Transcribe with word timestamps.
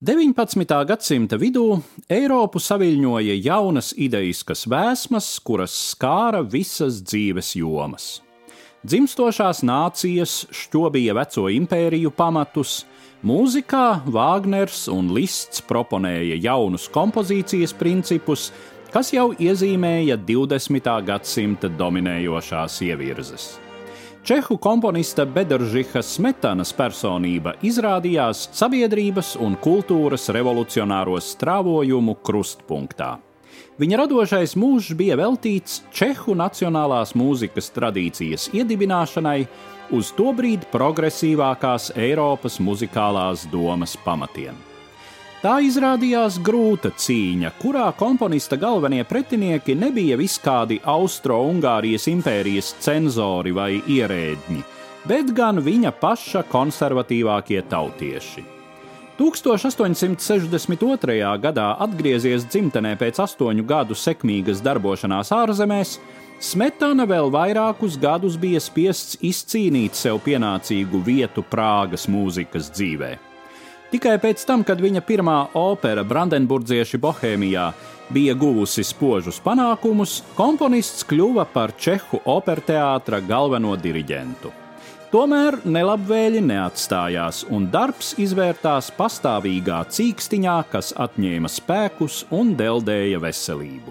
19. 0.00 0.64
gadsimta 0.88 1.36
vidū 1.36 1.74
Eiropu 2.08 2.56
saviļņoja 2.56 3.34
jaunas 3.44 3.90
ideiskas 4.00 4.62
vēsmas, 4.64 5.26
kuras 5.44 5.74
skāra 5.90 6.40
visas 6.40 7.02
dzīves 7.04 7.50
jomas. 7.60 8.06
Dzimstošās 8.80 9.60
nācijas 9.60 10.46
šķobīja 10.56 11.18
veco 11.20 11.44
impēriju 11.52 12.14
pamatus, 12.16 12.86
mūzikā 13.20 14.00
Vāgners 14.08 14.86
un 14.88 15.12
Lists 15.12 15.60
proponēja 15.68 16.40
jaunus 16.48 16.88
kompozīcijas 16.88 17.76
principus, 17.76 18.54
kas 18.96 19.12
jau 19.12 19.34
iezīmēja 19.36 20.16
20. 20.24 20.94
gadsimta 21.12 21.68
dominējošās 21.76 22.86
ievirzes. 22.88 23.52
Čehu 24.20 24.58
komponista 24.60 25.24
Bedoržīha 25.24 26.02
Smetanas 26.04 26.74
personība 26.76 27.54
izrādījās 27.64 28.50
sabiedrības 28.52 29.32
un 29.40 29.56
kultūras 29.56 30.28
revolucionāro 30.36 31.16
strāvojumu 31.24 32.18
krustpunktā. 32.20 33.14
Viņa 33.80 34.02
radošais 34.02 34.52
mūžs 34.60 34.92
bija 34.98 35.16
veltīts 35.16 35.80
Čehu 35.96 36.36
nacionālās 36.36 37.16
mūzikas 37.16 37.72
tradīcijas 37.72 38.50
iedibināšanai 38.52 39.38
uz 39.96 40.12
tobrīd 40.12 40.68
progresīvākās 40.74 41.94
Eiropas 41.96 42.60
muzikālās 42.60 43.48
domas 43.48 43.96
pamatiem. 44.04 44.69
Tā 45.40 45.54
izrādījās 45.64 46.34
grūta 46.44 46.90
cīņa, 47.00 47.54
kurā 47.62 47.86
komponista 47.96 48.58
galvenie 48.60 49.06
pretinieki 49.08 49.72
nebija 49.72 50.18
viskādi 50.20 50.76
Austro-Ungārijas 50.84 52.04
impērijas 52.12 52.76
cenzori 52.84 53.48
vai 53.56 53.80
ierēdņi, 53.80 54.60
bet 55.08 55.32
gan 55.32 55.56
viņa 55.64 55.96
paša 55.96 56.44
konservatīvākie 56.50 57.62
tautieši. 57.72 58.44
1862. 59.16 61.16
gadā 61.46 61.68
atgriezies 61.86 62.44
dzimtenē 62.44 62.92
pēc 63.00 63.22
astoņu 63.24 63.64
gadu 63.64 63.96
sekmīgas 63.96 64.60
darbošanās 64.64 65.32
ārzemēs, 65.38 65.98
Smetana 66.40 67.04
vēl 67.08 67.28
vairākus 67.32 67.96
gadus 68.00 68.36
bija 68.40 68.60
spiests 68.60 69.16
izcīnīt 69.24 69.94
sev 69.96 70.20
pienācīgu 70.24 71.00
vietu 71.04 71.44
Prāgas 71.48 72.08
mūzikas 72.08 72.70
dzīvēm. 72.76 73.29
Tikai 73.90 74.20
pēc 74.22 74.44
tam, 74.46 74.62
kad 74.62 74.78
viņa 74.78 75.00
pirmā 75.02 75.50
opera 75.58 76.04
Brandenburdzieši 76.06 76.98
Bohēmijā 77.02 77.64
bija 78.14 78.36
guvusi 78.38 78.84
spožus 78.86 79.40
panākumus, 79.42 80.20
komponists 80.36 81.02
kļuva 81.10 81.42
par 81.50 81.72
Čehu 81.74 82.20
operteātra 82.30 83.18
galveno 83.26 83.74
diriģentu. 83.74 84.52
Tomēr 85.10 85.56
nelabvēļi 85.66 86.38
neatstājās, 86.46 87.40
un 87.50 87.66
darbs 87.72 88.12
izvērtās 88.22 88.92
pastāvīgā 88.94 89.80
cīkstiņā, 89.90 90.54
kas 90.70 90.94
atņēma 90.94 91.50
spēkus 91.50 92.30
un 92.30 92.54
deldēja 92.54 93.18
veselību. 93.18 93.90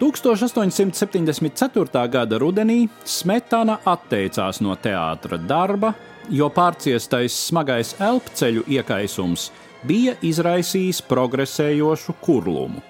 1874. 0.00 2.08
gada 2.10 2.42
rudenī 2.42 2.88
Smetana 3.06 3.78
atteicās 3.86 4.58
no 4.66 4.74
teātra 4.82 5.38
darba, 5.38 5.94
jo 6.30 6.48
pārciestais 6.52 7.34
smagais 7.48 7.94
elpceļu 8.02 8.64
iekaisums 8.78 9.50
bija 9.86 10.16
izraisījis 10.24 11.02
progresējošu 11.06 12.16
kurlumu. 12.20 12.82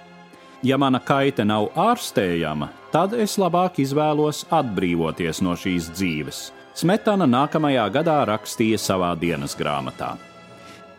Ja 0.64 0.78
mana 0.80 0.98
kaita 1.04 1.44
nav 1.44 1.68
ārstējama, 1.76 2.70
tad 2.92 3.12
es 3.14 3.36
labāk 3.38 3.80
izvēlos 3.82 4.46
atbrīvoties 4.50 5.42
no 5.44 5.52
šīs 5.58 5.90
dzīves. 5.92 6.40
Smetana 6.76 7.28
nākamajā 7.28 7.84
gadā 7.92 8.22
rakstīja 8.28 8.80
savā 8.80 9.12
dienas 9.20 9.56
grāmatā. 9.56 10.14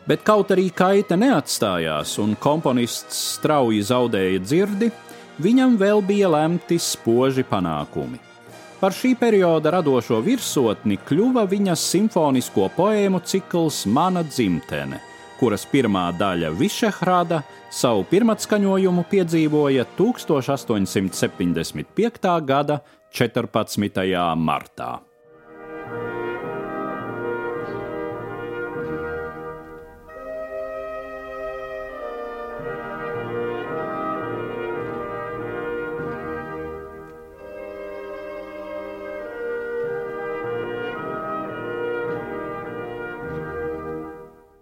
Bet 0.08 0.24
kaut 0.24 0.54
arī 0.56 0.70
kaita 0.72 1.18
neatstājās 1.20 2.16
un 2.24 2.38
komponists 2.40 3.18
strauji 3.36 3.82
zaudēja 3.90 4.40
dzirdi, 4.46 4.92
viņam 5.44 5.76
vēl 5.82 6.02
bija 6.06 6.32
lemti 6.32 6.80
spoži 6.80 7.44
panākumi. 7.44 8.27
Par 8.78 8.94
šī 8.94 9.16
perioda 9.18 9.72
radošo 9.74 10.20
virsotni 10.22 11.00
kļuva 11.02 11.48
viņas 11.50 11.82
simfonisko 11.96 12.68
poēmu 12.76 13.18
cikls 13.26 13.80
Mana 13.90 14.22
dzimtene, 14.22 15.00
kuras 15.40 15.66
pirmā 15.72 16.12
daļa 16.20 16.52
Višehrada 16.60 17.40
savu 17.74 18.06
pirmatskaņojumu 18.12 19.04
piedzīvoja 19.10 19.86
1875. 19.98 22.30
gada 22.46 22.78
14. 23.10 24.14
martā. 24.38 25.07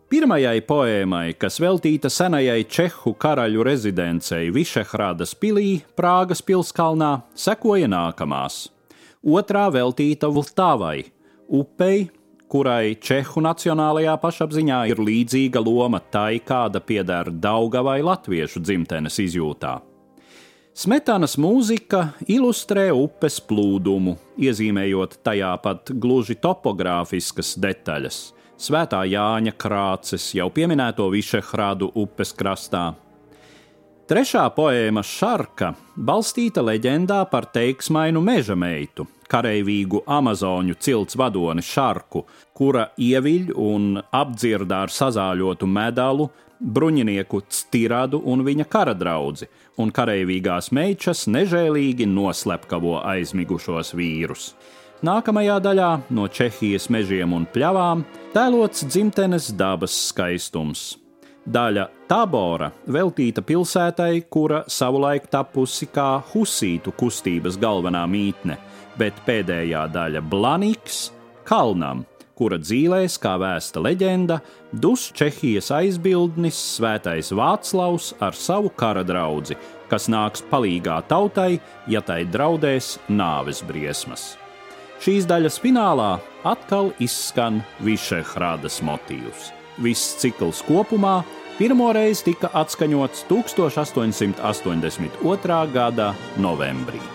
Pirmajai 0.06 0.60
poēmai, 0.62 1.32
kas 1.34 1.56
veltīta 1.58 2.12
senajai 2.14 2.60
Čehu 2.70 3.16
karaļu 3.18 3.64
rezidencei 3.66 4.52
Višehrādas 4.54 5.32
pilī, 5.42 5.80
Prāgas 5.98 6.44
pilskalnā, 6.46 7.24
sekoja 7.34 7.90
nākamās. 7.90 8.68
Otrā 9.26 9.64
veltīta 9.74 10.30
Vltāvai, 10.30 11.08
upei, 11.50 12.06
kurai 12.46 12.94
Čehu 13.02 13.42
nacionālajā 13.48 14.14
pašapziņā 14.22 14.84
ir 14.94 15.02
līdzīga 15.02 15.66
loma 15.66 16.04
tai, 16.14 16.38
kāda 16.38 16.84
pieder 16.86 17.34
Daugavai 17.34 18.04
latviešu 18.06 18.62
dzimtenes 18.62 19.18
izjūtā. 19.26 19.80
Smetanas 20.78 21.34
mūzika 21.42 22.12
ilustrē 22.30 22.92
upes 22.94 23.42
plūdumu, 23.42 24.20
iezīmējot 24.38 25.18
tajā 25.26 25.58
pat 25.66 25.90
gluži 25.98 26.38
topogrāfiskas 26.38 27.56
detaļas 27.58 28.26
Svētā 28.56 29.02
Jāņa 29.04 29.52
krāces, 29.60 30.30
jau 30.32 30.46
pieminēto 30.48 31.10
Višehrādu 31.12 31.90
upes 32.00 32.32
krastā. 32.32 32.94
Trešā 34.08 34.46
poēma 34.56 35.02
Šarka 35.04 35.74
balstīta 35.98 36.64
leģendā 36.64 37.18
par 37.28 37.50
teiksmainu 37.52 38.22
meža 38.24 38.56
meitu, 38.56 39.08
kareivīgu 39.28 40.06
amazoņu 40.08 40.78
cilts 40.80 41.18
vadoni 41.20 41.66
Šarku, 41.66 42.24
kura 42.56 42.86
ieviļ 42.96 43.52
un 43.60 44.00
apdzirdā 44.00 44.86
ar 44.86 44.94
sazāļotu 44.94 45.68
medalu 45.68 46.30
bruņinieku 46.62 47.42
Stiradu 47.52 48.22
un 48.24 48.46
viņa 48.48 48.70
kara 48.72 48.96
draugu, 48.96 49.50
un 49.76 49.92
kareivīgās 49.92 50.72
meitas 50.72 51.26
nežēlīgi 51.28 52.08
noslepkavo 52.08 53.02
aizmigušos 53.04 53.92
vīrus. 54.00 54.54
Nākamajā 55.04 55.58
daļā 55.60 55.90
no 56.16 56.28
Čehijas 56.32 56.88
mežiem 56.88 57.34
un 57.36 57.44
pļavām 57.52 58.06
tēlots 58.32 58.86
dzimtenes 58.88 59.50
dabas 59.52 59.92
skaistums. 60.08 60.94
Daļa 61.46 61.90
Tabora 62.08 62.72
veltīta 62.88 63.44
pilsētai, 63.46 64.24
kura 64.32 64.64
savulaik 64.72 65.28
tapusi 65.30 65.90
kā 65.92 66.24
husītu 66.32 66.94
kustības 66.96 67.60
galvenā 67.62 68.06
mītne, 68.08 68.56
bet 68.98 69.20
pēdējā 69.28 69.84
daļa 69.92 70.22
Blaniks- 70.32 71.12
kalnam, 71.50 72.06
kura 72.36 72.58
dzīvēs, 72.58 73.20
kā 73.20 73.36
vēsta 73.38 73.84
leģenda, 73.84 74.40
dus 74.72 75.12
Čehijas 75.12 75.72
aizbildnis 75.72 76.56
Svētais 76.56 77.32
Vāclavs 77.36 78.14
ar 78.22 78.32
savu 78.32 78.70
kara 78.70 79.04
draugu, 79.04 79.56
kas 79.90 80.08
nāks 80.08 80.42
palīgā 80.50 81.04
tautai, 81.08 81.60
ja 81.88 82.02
tai 82.02 82.24
draudēs 82.26 82.98
nāves 83.10 83.62
briesmas. 83.62 84.38
Šīs 85.04 85.26
daļas 85.28 85.60
finālā 85.64 86.12
atkal 86.48 86.88
izskan 87.04 87.64
Višehrādas 87.84 88.82
motīvs. 88.86 89.52
Viss 89.84 90.16
cikls 90.22 90.60
kopumā 90.68 91.16
pirmoreiz 91.60 92.24
tika 92.24 92.48
atskaņots 92.62 93.20
1882. 93.32 95.60
gada 95.76 96.08
novembrī. 96.40 97.15